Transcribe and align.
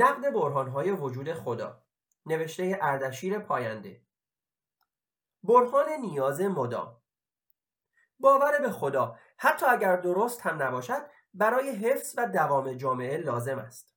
نقد 0.00 0.32
برهانهای 0.32 0.90
وجود 0.90 1.32
خدا 1.32 1.82
نوشته 2.26 2.78
اردشیر 2.82 3.38
پاینده. 3.38 4.02
برهان 5.42 5.88
نیاز 6.00 6.40
مدام. 6.40 6.96
باور 8.18 8.58
به 8.58 8.70
خدا 8.70 9.18
حتی 9.36 9.66
اگر 9.66 9.96
درست 9.96 10.40
هم 10.40 10.62
نباشد 10.62 11.02
برای 11.34 11.70
حفظ 11.70 12.14
و 12.18 12.26
دوام 12.26 12.72
جامعه 12.72 13.16
لازم 13.16 13.58
است. 13.58 13.94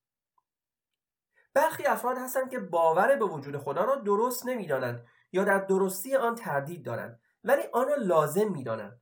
برخی 1.54 1.86
افراد 1.86 2.17
هستند 2.17 2.52
که 2.52 2.59
باور 2.59 3.16
به 3.16 3.26
وجود 3.26 3.58
خدا 3.58 3.84
را 3.84 3.95
درست 3.95 4.45
نمی‌دانند 4.45 5.08
یا 5.31 5.44
در 5.44 5.58
درستی 5.58 6.16
آن 6.16 6.36
تردید 6.36 6.86
دارند 6.86 7.20
ولی 7.44 7.62
آن 7.73 7.88
را 7.88 7.95
لازم 7.95 8.52
می‌دانند 8.52 9.02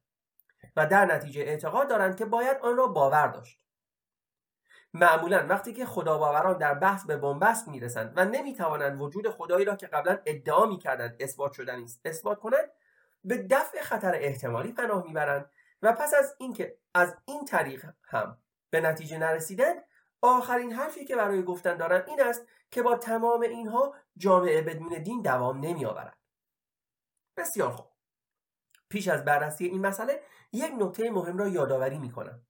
و 0.76 0.88
در 0.88 1.06
نتیجه 1.06 1.42
اعتقاد 1.42 1.90
دارند 1.90 2.18
که 2.18 2.26
باید 2.26 2.58
آن 2.58 2.78
را 2.78 2.88
باور 2.88 3.28
داشت. 3.28 3.61
معمولا 4.94 5.46
وقتی 5.50 5.74
که 5.74 5.86
خدا 5.86 6.18
باوران 6.18 6.58
در 6.58 6.74
بحث 6.74 7.06
به 7.06 7.18
بنبست 7.18 7.68
می‌رسند 7.68 8.14
و 8.16 8.26
نمی‌توانند 8.26 9.02
وجود 9.02 9.30
خدایی 9.30 9.66
را 9.66 9.76
که 9.76 9.88
قبلا 9.88 10.18
ادعا 10.26 10.66
می‌کردند 10.66 11.16
اثبات 11.20 11.52
شدنی 11.52 11.84
است 11.84 12.02
اثبات 12.06 12.40
کنند 12.40 12.70
به 13.24 13.38
دفع 13.38 13.82
خطر 13.82 14.16
احتمالی 14.16 14.74
پناه 14.74 15.04
می‌برند 15.04 15.50
و 15.82 15.94
پس 15.94 16.14
از 16.14 16.36
اینکه 16.40 16.78
از 16.94 17.18
این 17.26 17.46
طریق 17.46 17.86
هم 18.04 18.38
به 18.70 18.82
نتیجه 18.82 19.18
نرسیدند 19.18 19.84
آخرین 20.22 20.74
حرفی 20.74 21.06
که 21.06 21.16
برای 21.16 21.44
گفتن 21.44 21.78
دارند 21.78 22.04
این 22.08 22.22
است 22.22 22.48
که 22.72 22.82
با 22.82 22.98
تمام 22.98 23.42
اینها 23.42 23.96
جامعه 24.18 24.62
بدون 24.62 25.04
دین 25.04 25.22
دوام 25.22 25.60
نمیآورد. 25.60 26.18
بسیار 27.38 27.72
خوب. 27.72 27.88
پیش 28.90 29.08
از 29.08 29.26
بررسی 29.26 29.66
این 29.66 29.82
مسئله 29.82 30.22
یک 30.54 30.74
نکته 30.80 31.10
مهم 31.10 31.38
را 31.38 31.48
یادآوری 31.48 31.98
می‌کنم. 31.98 32.42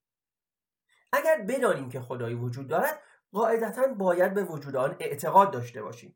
اگر 1.11 1.41
بدانیم 1.41 1.89
که 1.89 2.01
خدایی 2.01 2.35
وجود 2.35 2.67
دارد 2.67 3.01
قاعدتا 3.31 3.87
باید 3.87 4.33
به 4.33 4.43
وجود 4.43 4.75
آن 4.75 4.95
اعتقاد 4.99 5.51
داشته 5.51 5.81
باشیم 5.81 6.15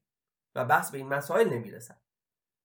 و 0.56 0.66
بحث 0.66 0.92
به 0.92 0.98
این 0.98 1.08
مسائل 1.08 1.50
نمی‌رسد. 1.50 2.02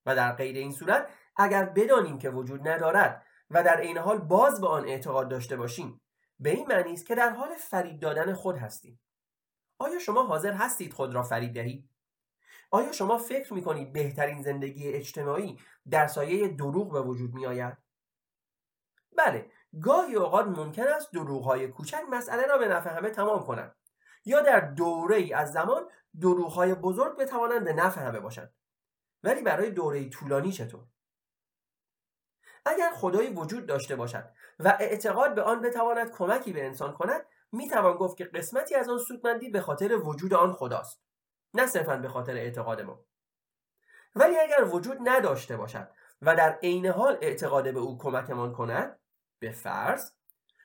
و 0.06 0.17
در 0.17 0.33
غیر 0.33 0.56
این 0.56 0.72
صورت 0.72 1.11
اگر 1.37 1.64
بدانیم 1.64 2.19
که 2.19 2.31
وجود 2.31 2.69
ندارد 2.69 3.27
و 3.50 3.62
در 3.62 3.81
عین 3.81 3.98
حال 3.98 4.19
باز 4.19 4.61
به 4.61 4.67
آن 4.69 4.89
اعتقاد 4.89 5.28
داشته 5.28 5.56
باشیم 5.56 6.00
به 6.39 6.50
این 6.50 6.67
معنی 6.67 6.92
است 6.92 7.06
که 7.06 7.14
در 7.14 7.31
حال 7.31 7.55
فرید 7.55 8.00
دادن 8.00 8.33
خود 8.33 8.56
هستیم. 8.56 9.00
آیا 9.78 9.98
شما 9.98 10.22
حاضر 10.22 10.53
هستید 10.53 10.92
خود 10.92 11.15
را 11.15 11.22
فرید 11.22 11.55
دهید 11.55 11.91
آیا 12.70 12.92
شما 12.92 13.19
فکر 13.19 13.55
می 13.55 13.62
کنید 13.62 13.92
بهترین 13.92 14.42
زندگی 14.42 14.89
اجتماعی 14.89 15.59
در 15.91 16.06
سایه 16.06 16.48
دروغ 16.48 16.92
به 16.92 17.00
وجود 17.00 17.34
می 17.34 17.47
آید؟ 17.47 17.78
بله 19.17 19.50
گاهی 19.83 20.15
اوقات 20.15 20.47
ممکن 20.47 20.87
است 20.87 21.13
دروغهای 21.13 21.69
کوچک 21.69 22.03
مسئله 22.11 22.47
را 22.47 22.59
به 22.59 22.69
نفع 22.69 22.91
همه 22.91 23.11
تمام 23.11 23.47
کنند 23.47 23.77
یا 24.25 24.41
در 24.41 24.61
دوره 24.61 25.17
ای 25.17 25.33
از 25.33 25.53
زمان 25.53 25.89
دروغهای 26.21 26.75
بزرگ 26.75 27.17
بتوانند 27.17 27.65
به 27.65 27.73
نفع 27.73 28.01
همه 28.01 28.21
باشند. 28.21 28.55
ولی 29.23 29.43
برای 29.43 29.71
دوره 29.71 30.09
طولانی 30.09 30.53
چطور؟ 30.53 30.85
اگر 32.67 32.91
خدایی 32.91 33.31
وجود 33.31 33.67
داشته 33.67 33.97
باشد 33.97 34.31
و 34.59 34.77
اعتقاد 34.81 35.35
به 35.35 35.43
آن 35.43 35.61
بتواند 35.61 36.11
کمکی 36.11 36.53
به 36.53 36.67
انسان 36.67 36.93
کند 36.93 37.27
می‌توان 37.53 37.97
گفت 37.97 38.17
که 38.17 38.25
قسمتی 38.25 38.75
از 38.75 38.89
آن 38.89 38.99
سودمندی 38.99 39.49
به 39.49 39.61
خاطر 39.61 39.97
وجود 39.97 40.34
آن 40.34 40.53
خداست 40.53 41.03
نه 41.55 41.67
صرفا 41.67 41.97
به 41.97 42.09
خاطر 42.09 42.37
اعتقاد 42.37 42.81
ما. 42.81 43.05
ولی 44.15 44.39
اگر 44.39 44.65
وجود 44.65 44.99
نداشته 45.05 45.56
باشد 45.56 45.89
و 46.23 46.37
در 46.37 46.59
عین 46.62 46.87
حال 46.87 47.19
اعتقاد 47.21 47.75
به 47.75 47.81
او 47.81 47.99
کمکمان 47.99 48.53
کند 48.53 49.00
به 49.41 49.51
فرض 49.51 50.11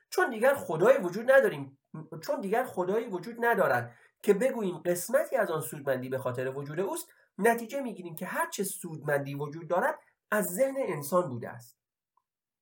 چون 0.10 0.30
دیگر 0.30 0.54
خدای 0.54 0.98
وجود 0.98 1.32
نداریم 1.32 1.80
چون 2.22 2.42
دیگر 2.42 2.64
خدایی 2.64 3.08
وجود 3.08 3.46
ندارد 3.46 3.96
که 4.24 4.34
بگوییم 4.34 4.78
قسمتی 4.78 5.36
از 5.36 5.52
آن 5.52 5.62
سودمندی 5.62 6.10
به 6.10 6.18
خاطر 6.18 6.50
وجود 6.50 6.80
اوست 6.80 7.14
نتیجه 7.38 7.82
می‌گیریم 7.82 8.16
که 8.16 8.26
هرچه 8.26 8.64
سودمندی 8.64 9.36
وجود 9.36 9.68
دارد 9.68 10.00
از 10.32 10.46
ذهن 10.46 10.76
انسان 10.78 11.30
بوده 11.30 11.50
است. 11.50 11.80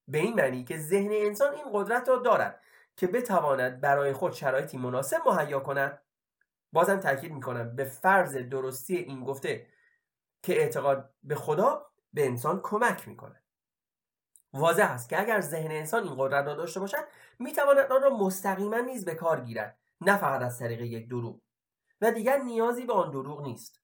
به 0.07 0.18
این 0.18 0.34
معنی 0.34 0.63
که 0.63 0.78
ذهن 0.78 1.12
انسان 1.12 1.53
این 1.53 1.66
قدرت 1.73 2.09
را 2.09 2.16
دارد 2.16 2.62
که 2.97 3.07
بتواند 3.07 3.81
برای 3.81 4.13
خود 4.13 4.34
شرایطی 4.34 4.78
مناسب 4.78 5.18
مهیا 5.25 5.59
کند. 5.59 6.02
بازم 6.72 7.00
تاکید 7.00 7.31
می‌کنم 7.31 7.75
به 7.75 7.84
فرض 7.84 8.35
درستی 8.35 8.97
این 8.97 9.23
گفته 9.23 9.68
که 10.44 10.62
اعتقاد 10.62 11.13
به 11.23 11.35
خدا 11.35 11.91
به 12.13 12.25
انسان 12.25 12.59
کمک 12.63 13.07
می‌کنه 13.07 13.42
واضح 14.53 14.91
است 14.91 15.09
که 15.09 15.22
اگر 15.22 15.41
ذهن 15.41 15.72
انسان 15.72 16.03
این 16.03 16.16
قدرت 16.18 16.46
را 16.46 16.56
داشته 16.56 16.80
باشد 16.80 17.08
می‌تواند 17.40 17.91
آن 17.91 18.02
را 18.02 18.09
مستقیما 18.09 18.78
نیز 18.78 19.06
به 19.06 19.16
کار 19.16 19.41
گیرد 19.41 19.78
نه 20.02 20.18
فقط 20.18 20.41
از 20.41 20.59
طریق 20.59 20.81
یک 20.81 21.09
دروغ. 21.09 21.40
و 22.02 22.12
دیگر 22.12 22.38
نیازی 22.38 22.86
به 22.86 22.94
آن 22.94 23.12
دروغ 23.12 23.41
نیست. 23.41 23.81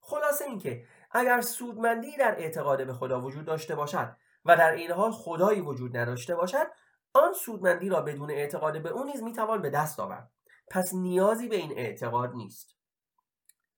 خلاصه 0.00 0.44
اینکه 0.44 0.84
اگر 1.10 1.40
سودمندی 1.40 2.16
در 2.16 2.34
اعتقاد 2.38 2.86
به 2.86 2.92
خدا 2.92 3.20
وجود 3.20 3.44
داشته 3.44 3.74
باشد 3.74 4.16
و 4.44 4.56
در 4.56 4.72
این 4.72 4.90
حال 4.90 5.12
خدایی 5.12 5.60
وجود 5.60 5.96
نداشته 5.96 6.34
باشد 6.34 6.66
آن 7.12 7.32
سودمندی 7.32 7.88
را 7.88 8.00
بدون 8.00 8.30
اعتقاد 8.30 8.82
به 8.82 8.88
او 8.88 9.04
نیز 9.04 9.22
می‌توان 9.22 9.62
به 9.62 9.70
دست 9.70 10.00
آورد. 10.00 10.30
پس 10.70 10.94
نیازی 10.94 11.48
به 11.48 11.56
این 11.56 11.72
اعتقاد 11.78 12.32
نیست. 12.34 12.77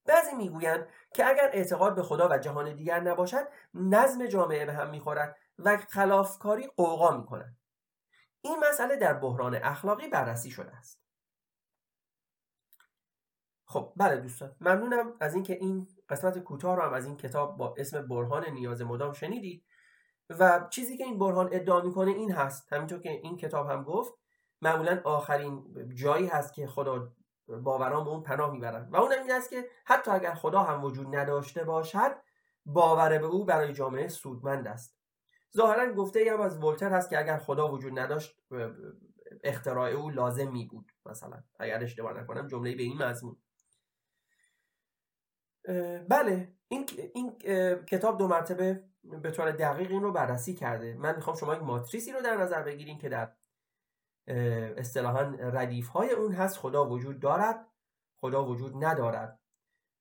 بعضی 0.05 0.37
می‌گویند 0.37 0.88
که 1.15 1.27
اگر 1.27 1.50
اعتقاد 1.53 1.94
به 1.94 2.03
خدا 2.03 2.28
و 2.28 2.38
جهان 2.38 2.75
دیگر 2.75 3.00
نباشد 3.00 3.49
نظم 3.75 4.27
جامعه 4.27 4.66
به 4.66 4.72
هم 4.72 4.91
می‌خورد 4.91 5.37
و 5.59 5.77
خلافکاری 5.77 6.66
قوقا 6.66 7.16
می‌کنند 7.16 7.56
این 8.41 8.59
مسئله 8.71 8.97
در 8.97 9.15
بحران 9.15 9.55
اخلاقی 9.55 10.09
بررسی 10.09 10.50
شده 10.50 10.77
است. 10.77 11.00
خب 13.65 13.93
بله 13.97 14.16
دوستان. 14.16 14.56
ممنونم 14.61 15.16
از 15.21 15.34
اینکه 15.34 15.55
این 15.55 15.88
قسمت 16.09 16.38
کوتاه 16.38 16.77
رو 16.77 16.82
هم 16.82 16.93
از 16.93 17.06
این 17.06 17.17
کتاب 17.17 17.56
با 17.56 17.75
اسم 17.78 18.09
برهان 18.09 18.50
نیاز 18.50 18.82
مدام 18.82 19.12
شنیدید 19.12 19.65
و 20.31 20.69
چیزی 20.71 20.97
که 20.97 21.05
این 21.05 21.19
برهان 21.19 21.49
ادعا 21.53 21.81
می‌کنه 21.81 22.11
این 22.11 22.32
هست. 22.32 22.72
همینطور 22.72 23.00
که 23.00 23.11
این 23.11 23.37
کتاب 23.37 23.71
هم 23.71 23.82
گفت 23.82 24.15
معمولا 24.62 25.00
آخرین 25.05 25.88
جایی 25.94 26.27
هست 26.27 26.55
که 26.55 26.67
خدا 26.67 27.12
باوران 27.59 28.05
به 28.05 28.11
اون 28.11 28.22
پناه 28.22 28.53
می‌برن. 28.53 28.88
و 28.91 28.97
اون 28.97 29.12
این 29.12 29.33
است 29.33 29.50
که 29.50 29.65
حتی 29.84 30.11
اگر 30.11 30.34
خدا 30.34 30.62
هم 30.62 30.84
وجود 30.84 31.16
نداشته 31.16 31.65
باشد 31.65 32.16
باور 32.66 33.19
به 33.19 33.27
او 33.27 33.44
برای 33.44 33.72
جامعه 33.72 34.09
سودمند 34.09 34.66
است. 34.66 35.00
ظاهرا 35.56 35.93
گفته 35.93 36.21
ای 36.21 36.28
هم 36.28 36.41
از 36.41 36.65
ولتر 36.65 36.93
هست 36.93 37.11
که 37.11 37.19
اگر 37.19 37.38
خدا 37.38 37.72
وجود 37.72 37.99
نداشت 37.99 38.41
اختراع 39.44 39.91
او 39.91 40.11
لازم 40.11 40.53
می 40.53 40.66
بود 40.66 40.93
مثلا. 41.06 41.43
اگر 41.61 41.83
اشتباه 41.83 42.12
نکنم 42.12 42.47
جمله 42.47 42.75
به 42.75 42.83
این 42.83 43.03
مضمون. 43.03 43.37
بله 46.09 46.55
این, 46.69 46.87
این 47.15 47.38
کتاب 47.84 48.19
دو 48.19 48.28
مرتبه 48.28 48.84
به 49.22 49.31
طور 49.31 49.50
دقیق 49.50 49.91
این 49.91 50.03
رو 50.03 50.12
بررسی 50.12 50.55
کرده. 50.55 50.94
من 50.94 51.17
می‌خوام 51.17 51.37
شما 51.37 51.55
یک 51.55 51.62
ماتریسی 51.62 52.12
رو 52.12 52.21
در 52.21 52.37
نظر 52.37 52.62
بگیریم 52.62 52.99
که 52.99 53.09
در 53.09 53.32
اصطلاحا 54.76 55.20
ردیف 55.38 55.88
های 55.88 56.10
اون 56.10 56.32
هست 56.32 56.56
خدا 56.58 56.88
وجود 56.88 57.20
دارد 57.20 57.66
خدا 58.20 58.46
وجود 58.46 58.84
ندارد. 58.84 59.41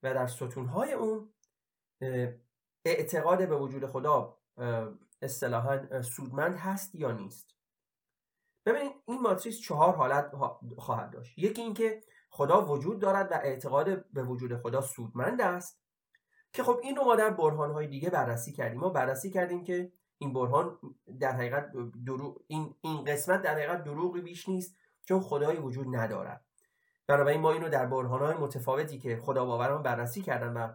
و 0.03 0.13
در 0.13 0.28
ستون 0.28 0.66
های 0.66 0.94
اون 0.94 1.34
اعتقاد 2.85 3.50
به 3.50 3.56
وجود 3.56 3.85
خدا 3.85 4.38
اصطلاحا 5.21 6.01
سودمند 6.01 6.56
هست 6.56 6.95
یا 6.95 7.12
نیست. 7.12 7.56
ببینید 8.65 8.92
این 9.06 9.21
ماتریس 9.21 9.62
چهار 9.62 9.95
حالت 9.95 10.31
خواهد 10.77 11.12
داشت. 11.12 11.38
یکی 11.38 11.62
اینکه 11.62 12.04
خدا 12.30 12.65
وجود 12.65 13.00
دارد 13.01 13.31
و 13.31 13.33
اعتقاد 13.33 14.12
به 14.12 14.24
وجود 14.24 14.62
خدا 14.62 14.81
سودمند 14.81 15.42
است. 15.42 15.80
که 16.54 16.63
خب 16.63 16.80
این 16.83 16.95
رو 16.95 17.04
ما 17.04 17.15
در 17.15 17.30
برهان 17.30 17.71
های 17.71 17.88
دیگه 17.88 18.09
بررسی 18.09 18.51
کردیم. 18.51 18.80
ما 18.80 18.89
بررسی 18.89 19.31
کردیم 19.31 19.63
که 19.63 19.92
این 20.19 20.33
برهان 20.33 20.80
در 21.19 21.31
حقیقت 21.31 21.71
دروغ 22.06 22.38
این 22.48 22.75
این 22.81 23.04
قسمت 23.04 23.42
در 23.42 23.54
حقیقت 23.54 23.83
دروغی 23.83 24.21
بیش 24.21 24.50
نیست 24.50 24.77
چون 25.06 25.21
خدایی 25.21 25.60
وجود 25.60 25.95
ندارد 25.95 26.45
بنابراین 27.07 27.42
ما 27.42 27.51
اینو 27.51 27.69
در 27.69 27.86
برهان 27.86 28.19
های 28.19 28.33
متفاوتی 28.33 29.00
که 29.00 29.18
خدا 29.18 29.45
باوران 29.45 29.83
بررسی 29.83 30.21
کردن 30.21 30.54
و 30.54 30.74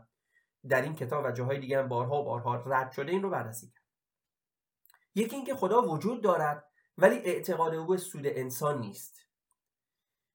در 0.68 0.82
این 0.82 0.94
کتاب 0.94 1.24
و 1.24 1.30
جاهای 1.30 1.58
دیگه 1.58 1.78
هم 1.78 1.88
بارها 1.88 2.20
و 2.20 2.24
بارها 2.24 2.54
رد 2.54 2.92
شده 2.92 3.12
این 3.12 3.22
رو 3.22 3.30
بررسی 3.30 3.70
کرد 3.70 3.84
یکی 5.14 5.36
اینکه 5.36 5.54
خدا 5.54 5.82
وجود 5.82 6.22
دارد 6.22 6.70
ولی 6.98 7.16
اعتقاد 7.16 7.74
او 7.74 7.86
به 7.86 7.96
سود 7.96 8.26
انسان 8.26 8.80
نیست. 8.80 9.20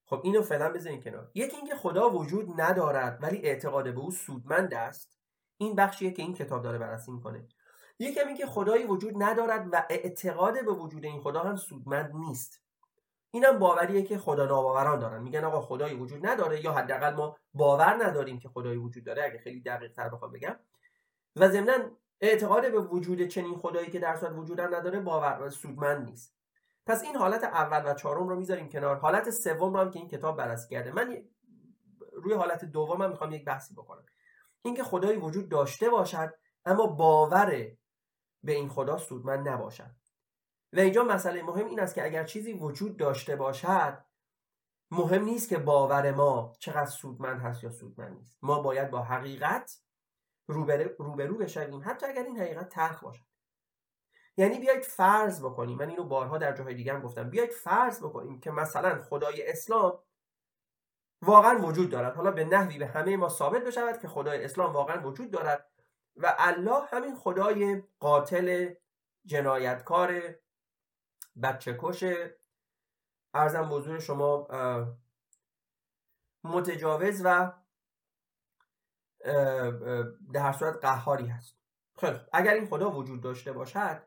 خب 0.05 0.21
اینو 0.23 0.41
فعلا 0.41 0.69
بذارین 0.69 1.03
کنار. 1.03 1.31
یکی 1.33 1.55
اینکه 1.55 1.75
خدا 1.75 2.09
وجود 2.09 2.61
ندارد 2.61 3.23
ولی 3.23 3.37
اعتقاد 3.37 3.93
به 3.93 3.99
او 3.99 4.11
سودمند 4.11 4.73
است. 4.73 5.19
این 5.57 5.75
بخشیه 5.75 6.11
که 6.11 6.21
این 6.21 6.33
کتاب 6.33 6.63
داره 6.63 6.77
بررسی 6.77 7.11
می‌کنه. 7.11 7.47
یکم 7.99 8.27
اینکه 8.27 8.45
خدایی 8.45 8.83
وجود 8.83 9.23
ندارد 9.23 9.67
و 9.71 9.85
اعتقاد 9.89 10.65
به 10.65 10.71
وجود 10.71 11.05
این 11.05 11.21
خدا 11.21 11.43
هم 11.43 11.55
سودمند 11.55 12.11
نیست. 12.15 12.61
اینم 13.31 13.59
باوریه 13.59 14.03
که 14.03 14.17
خدا 14.17 14.45
ناباوران 14.45 14.99
دارن. 14.99 15.21
میگن 15.21 15.43
آقا 15.43 15.61
خدایی 15.61 15.95
وجود 15.95 16.27
نداره 16.27 16.65
یا 16.65 16.71
حداقل 16.71 17.13
ما 17.13 17.37
باور 17.53 18.05
نداریم 18.05 18.39
که 18.39 18.49
خدایی 18.49 18.77
وجود 18.77 19.03
داره 19.03 19.23
اگه 19.23 19.37
خیلی 19.37 19.61
دقیق 19.61 19.93
تر 19.93 20.09
بخوام 20.09 20.31
بگم. 20.31 20.55
و 21.35 21.49
ضمنا 21.49 21.73
اعتقاد 22.21 22.71
به 22.71 22.79
وجود 22.79 23.27
چنین 23.27 23.57
خدایی 23.57 23.89
که 23.89 23.99
در 23.99 24.15
صورت 24.15 24.31
وجود 24.31 24.61
نداره 24.61 24.99
باور 24.99 25.49
سودمند 25.49 26.09
نیست. 26.09 26.35
پس 26.85 27.03
این 27.03 27.15
حالت 27.15 27.43
اول 27.43 27.91
و 27.91 27.93
چهارم 27.93 28.27
رو 28.27 28.35
می‌ذاریم 28.35 28.69
کنار. 28.69 28.95
حالت 28.95 29.29
سوم 29.29 29.73
رو 29.73 29.79
هم 29.79 29.91
که 29.91 29.99
این 29.99 30.07
کتاب 30.07 30.37
بررسی 30.37 30.69
کرده. 30.69 30.91
من 30.91 31.17
روی 32.13 32.33
حالت 32.33 32.65
دوم 32.65 32.97
من 32.97 33.09
می‌خوام 33.09 33.31
یک 33.31 33.45
بحثی 33.45 33.73
بکنم. 33.73 34.05
اینکه 34.61 34.83
خدایی 34.83 35.17
وجود 35.17 35.49
داشته 35.49 35.89
باشد 35.89 36.33
اما 36.65 36.87
باور 36.87 37.67
به 38.43 38.51
این 38.51 38.69
خدا 38.69 38.97
سودمند 38.97 39.49
نباشد 39.49 39.91
و 40.73 40.79
اینجا 40.79 41.03
مسئله 41.03 41.43
مهم 41.43 41.65
این 41.65 41.79
است 41.79 41.95
که 41.95 42.05
اگر 42.05 42.23
چیزی 42.23 42.53
وجود 42.53 42.97
داشته 42.97 43.35
باشد 43.35 44.03
مهم 44.91 45.23
نیست 45.23 45.49
که 45.49 45.57
باور 45.57 46.11
ما 46.11 46.53
چقدر 46.59 46.89
سودمند 46.89 47.41
هست 47.41 47.63
یا 47.63 47.69
سودمند 47.69 48.17
نیست. 48.17 48.37
ما 48.41 48.61
باید 48.61 48.89
با 48.89 49.01
حقیقت 49.01 49.81
روبرو, 50.47 51.37
بشویم 51.37 51.81
حتی 51.85 52.05
اگر 52.05 52.23
این 52.23 52.39
حقیقت 52.39 52.69
تلخ 52.69 53.03
باشد. 53.03 53.25
یعنی 54.37 54.59
بیایید 54.59 54.83
فرض 54.83 55.41
بکنیم 55.41 55.77
من 55.77 55.89
اینو 55.89 56.03
بارها 56.03 56.37
در 56.37 56.55
جاهای 56.55 56.73
دیگه 56.73 56.93
هم 56.93 57.01
گفتم 57.01 57.29
بیایید 57.29 57.51
فرض 57.51 57.99
بکنیم 58.03 58.39
که 58.39 58.51
مثلا 58.51 59.01
خدای 59.01 59.49
اسلام 59.49 59.99
واقعا 61.21 61.59
وجود 61.59 61.89
دارد. 61.89 62.15
حالا 62.15 62.31
به 62.31 62.45
نحوی 62.45 62.77
به 62.77 62.87
همه 62.87 63.17
ما 63.17 63.29
ثابت 63.29 63.63
بشود 63.63 64.01
که 64.01 64.07
خدای 64.07 64.45
اسلام 64.45 64.73
واقعا 64.73 65.07
وجود 65.07 65.31
دارد. 65.31 65.71
و 66.19 66.35
الله 66.37 66.85
همین 66.85 67.15
خدای 67.15 67.83
قاتل 67.99 68.73
جنایتکار 69.25 70.21
بچه 71.43 71.77
کش 71.79 72.03
ارزم 73.33 73.69
بزرگ 73.69 73.99
شما 73.99 74.47
متجاوز 76.43 77.21
و 77.25 77.51
در 80.33 80.51
صورت 80.51 80.77
قهاری 80.81 81.27
هست. 81.27 81.57
خیلی 81.99 82.19
اگر 82.33 82.53
این 82.53 82.67
خدا 82.67 82.91
وجود 82.91 83.21
داشته 83.21 83.53
باشد 83.53 84.03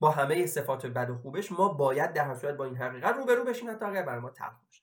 با 0.00 0.10
همه 0.10 0.46
صفات 0.46 0.86
بد 0.86 1.10
و 1.10 1.18
خوبش 1.18 1.52
ما 1.52 1.68
باید 1.68 2.12
در 2.12 2.34
صورت 2.34 2.54
با 2.54 2.64
این 2.64 2.76
حقیقت 2.76 3.14
روبرو 3.16 3.44
بشیم 3.44 3.70
حتی 3.70 3.84
اگر 3.84 4.02
برای 4.02 4.20
ما 4.20 4.30
تلخ 4.30 4.64
باشه. 4.66 4.82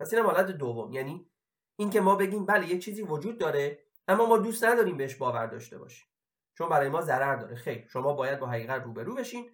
پس 0.00 0.14
این 0.14 0.24
حالت 0.24 0.46
دوم. 0.46 0.92
یعنی 0.92 1.30
اینکه 1.76 2.00
ما 2.00 2.16
بگیم 2.16 2.46
بله 2.46 2.68
یه 2.68 2.78
چیزی 2.78 3.02
وجود 3.02 3.38
داره 3.38 3.86
اما 4.08 4.26
ما 4.26 4.38
دوست 4.38 4.64
نداریم 4.64 4.96
بهش 4.96 5.14
باور 5.14 5.46
داشته 5.46 5.78
باشیم. 5.78 6.06
چون 6.54 6.68
برای 6.68 6.88
ما 6.88 7.00
ضرر 7.00 7.36
داره. 7.36 7.54
خیر 7.54 7.86
شما 7.88 8.12
باید 8.12 8.38
با 8.38 8.46
حقیقت 8.46 8.82
روبرو 8.82 9.14
بشین. 9.14 9.50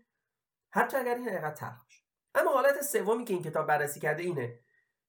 حتی 0.70 0.96
اگر 0.96 1.14
این 1.14 1.28
حقیقت 1.28 1.54
تلخ 1.54 1.84
باشه. 1.84 2.02
اما 2.34 2.52
حالت 2.52 2.80
سومی 2.80 3.24
که 3.24 3.34
این 3.34 3.42
کتاب 3.42 3.66
بررسی 3.66 4.00
کرده 4.00 4.22
اینه 4.22 4.60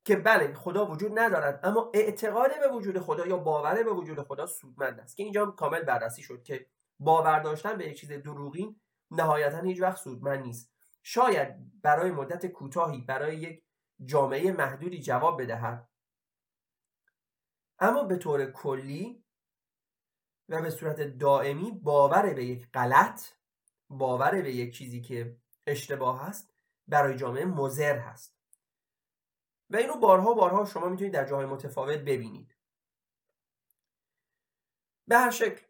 که 0.06 0.16
بله 0.16 0.54
خدا 0.54 0.86
وجود 0.86 1.20
ندارد 1.20 1.60
اما 1.64 1.92
اعتقاد 1.94 2.60
به 2.60 2.68
وجود 2.68 3.00
خدا 3.00 3.28
یا 3.28 3.38
باور 3.38 3.84
به 3.84 3.92
وجود 3.92 4.22
خدا 4.22 4.46
سودمند 4.46 5.00
است. 5.00 5.18
که 5.18 5.24
اینجا 5.24 5.46
کامل 5.46 5.84
بررسی 5.84 6.22
شد 6.22 6.44
که 6.44 6.68
باور 7.00 7.40
داشتن 7.40 7.78
به 7.78 7.88
یک 7.88 8.00
چیز 8.00 8.12
دروغین 8.12 8.82
نهایتا 9.12 9.62
هیچ 9.62 9.82
وقت 9.82 9.98
سودمند 9.98 10.44
نیست. 10.44 10.74
شاید 11.04 11.82
برای 11.82 12.12
مدت 12.12 12.46
کوتاهی 12.46 13.02
برای 13.02 13.38
یک 13.38 13.64
جامعه 14.06 14.52
محدودی 14.52 15.02
جواب 15.02 15.42
بدهد. 15.42 15.90
اما 17.80 18.04
به 18.04 18.18
طور 18.18 18.52
کلی 18.52 19.23
و 20.50 20.62
به 20.62 20.70
صورت 20.70 21.02
دائمی 21.02 21.72
باور 21.72 22.34
به 22.34 22.46
یک 22.46 22.72
غلط 22.74 23.22
باور 23.90 24.42
به 24.42 24.52
یک 24.52 24.78
چیزی 24.78 25.02
که 25.02 25.38
اشتباه 25.68 26.22
هست 26.22 26.54
برای 26.88 27.16
جامعه 27.16 27.46
مزر 27.46 27.98
هست. 27.98 28.38
و 29.70 29.76
اینو 29.76 29.98
بارها 29.98 30.34
بارها 30.34 30.66
شما 30.66 30.90
می‌تونید 30.90 31.14
در 31.14 31.26
جاهای 31.26 31.46
متفاوت 31.46 32.00
ببینید. 32.00 32.56
به 35.08 35.18
هر 35.18 35.32
شکل 35.32 35.62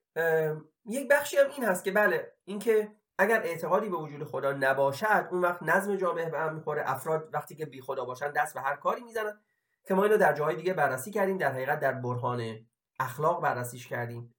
یک 0.85 1.07
بخشی 1.09 1.37
هم 1.37 1.49
این 1.49 1.63
هست 1.63 1.83
که 1.83 1.91
بله 1.91 2.33
اینکه 2.43 2.91
اگر 3.17 3.41
اعتقادی 3.41 3.89
به 3.89 3.97
وجود 3.97 4.23
خدا 4.23 4.51
نباشد 4.51 5.27
اون 5.31 5.41
وقت 5.41 5.63
نظم 5.63 5.95
جامعه 5.95 6.29
به 6.29 6.39
هم 6.39 6.55
می‌خوره 6.55 6.83
افراد 6.85 7.29
وقتی 7.33 7.55
که 7.55 7.65
بی 7.65 7.81
خدا 7.81 8.05
باشن 8.05 8.31
دست 8.31 8.53
به 8.53 8.61
هر 8.61 8.75
کاری 8.75 9.03
می‌زنن. 9.03 9.41
که 9.85 9.93
ما 9.93 10.03
اینو 10.03 10.17
در 10.17 10.33
جاهای 10.33 10.55
دیگه 10.55 10.73
بررسی 10.73 11.11
کردیم 11.11 11.37
در 11.37 11.51
حقیقت 11.51 11.79
در 11.79 11.93
برهان 11.93 12.67
اخلاق 12.99 13.41
بررسیش 13.41 13.87
کردیم. 13.87 14.35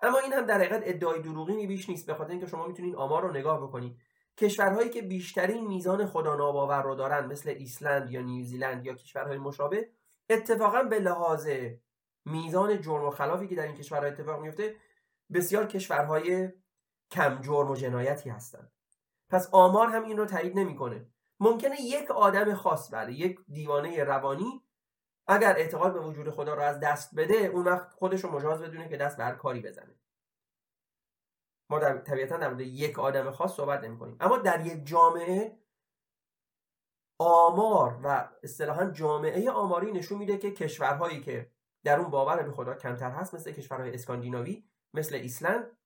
اما 0.00 0.18
این 0.18 0.32
هم 0.32 0.46
در 0.46 0.54
حقیقت 0.54 0.82
ادعای 0.84 1.20
دروغی 1.22 1.66
بیش 1.66 1.88
نیست 1.88 2.06
به 2.06 2.14
خاطر 2.14 2.30
اینکه 2.30 2.46
شما 2.46 2.66
می‌تونید 2.66 2.94
آمار 2.94 3.22
رو 3.22 3.32
نگاه 3.32 3.62
بکنید. 3.62 3.96
کشورهایی 4.36 4.90
که 4.90 5.02
بیشترین 5.02 5.66
میزان 5.66 6.06
خدا 6.06 6.36
ناباور 6.36 6.82
رو 6.82 6.94
دارن 6.94 7.26
مثل 7.26 7.50
ایسلند 7.50 8.10
یا 8.10 8.20
نیوزیلند 8.20 8.86
یا 8.86 8.94
کشورهای 8.94 9.38
مشابه 9.38 9.88
اتفاقا 10.30 10.82
به 10.82 10.98
لحاظ 10.98 11.48
میزان 12.24 12.80
جرم 12.80 13.04
و 13.04 13.10
خلافی 13.10 13.48
که 13.48 13.54
در 13.54 13.66
این 13.66 13.74
کشورها 13.74 14.06
اتفاق 14.06 14.40
میفته 14.40 14.76
بسیار 15.32 15.66
کشورهای 15.66 16.48
کم 17.10 17.40
جرم 17.40 17.70
و 17.70 17.76
جنایتی 17.76 18.30
هستند. 18.30 18.72
پس 19.30 19.48
آمار 19.52 19.88
هم 19.88 20.04
این 20.04 20.16
رو 20.16 20.26
تایید 20.26 20.58
نمی‌کنه. 20.58 21.06
ممکنه 21.40 21.80
یک 21.80 22.10
آدم 22.10 22.54
خاص 22.54 22.94
بله 22.94 23.12
یک 23.12 23.38
دیوانه 23.48 24.04
روانی 24.04 24.62
اگر 25.28 25.56
اعتقاد 25.56 25.92
به 25.92 26.00
وجود 26.00 26.30
خدا 26.30 26.54
رو 26.54 26.62
از 26.62 26.80
دست 26.80 27.14
بده 27.14 27.34
اون 27.34 27.64
وقت 27.64 27.92
خودش 27.92 28.24
رو 28.24 28.30
مجاز 28.30 28.60
بدونه 28.60 28.88
که 28.88 28.96
دست 28.96 29.16
به 29.16 29.24
هر 29.24 29.34
کاری 29.34 29.60
بزنه. 29.60 29.94
ما 31.70 31.78
در 31.78 31.98
طبیعتا 31.98 32.36
در 32.36 32.48
مورد 32.48 32.60
یک 32.60 32.98
آدم 32.98 33.30
خاص 33.30 33.56
صحبت 33.56 33.84
نمی 33.84 33.98
کنیم 33.98 34.16
اما 34.20 34.38
در 34.38 34.66
یک 34.66 34.86
جامعه 34.86 35.58
آمار 37.20 38.00
و 38.04 38.28
اصطلاحا 38.42 38.90
جامعه 38.90 39.50
آماری 39.50 39.92
نشون 39.92 40.18
میده 40.18 40.38
که 40.38 40.50
کشورهایی 40.50 41.20
که 41.20 41.52
در 41.84 42.00
اون 42.00 42.10
باور 42.10 42.42
به 42.42 42.52
خدا 42.52 42.74
کمتر 42.74 43.10
هست 43.10 43.34
مثل 43.34 43.52
کشورهای 43.52 43.94
اسکاندیناوی 43.94 44.68
مثل 44.94 45.14
ایسلند 45.14 45.78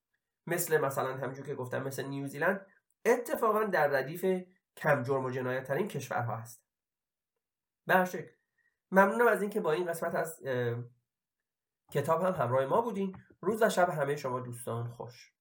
مثل 0.47 0.79
مثلا 0.79 1.17
همونجور 1.17 1.47
که 1.47 1.55
گفتم 1.55 1.83
مثل 1.83 2.05
نیوزیلند 2.05 2.67
اتفاقا 3.05 3.65
در 3.65 3.89
ردیف 3.89 4.47
کم 4.77 5.03
جرم 5.03 5.25
و 5.25 5.31
جنایت 5.31 5.65
ترین 5.65 5.89
کشورها 5.89 6.37
هست. 6.37 6.65
به 7.87 8.05
شکل 8.05 8.33
ممنونم 8.93 9.27
از 9.27 9.43
اینکه 9.43 9.61
با 9.61 9.73
این 9.73 9.87
قسمت 9.87 10.15
از 10.15 10.43
کتاب 11.93 12.23
هم 12.23 12.33
همراه 12.33 12.67
ما 12.67 12.81
بودین. 12.81 13.17
روز 13.41 13.63
و 13.63 13.69
شب 13.69 13.91
همه 13.91 14.17
شما 14.17 14.41
دوستان 14.41 14.89
خوش. 14.89 15.33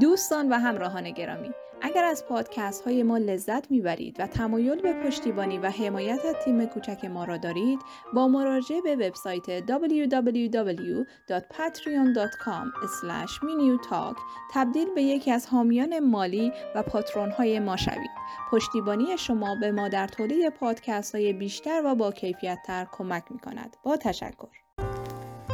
دوستان 0.00 0.52
و 0.52 0.54
همراهان 0.54 1.10
گرامی 1.10 1.50
اگر 1.86 2.04
از 2.04 2.26
پادکست 2.26 2.84
های 2.84 3.02
ما 3.02 3.18
لذت 3.18 3.70
می‌برید 3.70 4.20
و 4.20 4.26
تمایل 4.26 4.80
به 4.80 4.92
پشتیبانی 4.92 5.58
و 5.58 5.70
حمایت 5.70 6.24
از 6.24 6.34
تیم 6.44 6.66
کوچک 6.66 7.04
ما 7.04 7.24
را 7.24 7.36
دارید 7.36 7.78
با 8.14 8.28
مراجعه 8.28 8.80
به 8.80 8.96
وبسایت 8.96 9.66
www.patreon.com 9.66 12.66
talk 13.90 14.18
تبدیل 14.52 14.94
به 14.94 15.02
یکی 15.02 15.30
از 15.30 15.46
حامیان 15.46 15.98
مالی 15.98 16.52
و 16.74 16.82
patron 16.82 17.30
های 17.30 17.58
ما 17.58 17.76
شوید. 17.76 18.10
پشتیبانی 18.50 19.18
شما 19.18 19.56
به 19.60 19.72
ما 19.72 19.88
در 19.88 20.08
تولید 20.08 20.48
پادکست 20.48 21.14
های 21.14 21.32
بیشتر 21.32 21.82
و 21.84 21.94
با 21.94 22.12
کیفیت 22.12 22.58
تر 22.66 22.86
کمک 22.92 23.24
می 23.30 23.38
کند 23.38 23.76
با 23.82 23.96
تشکر. 23.96 24.63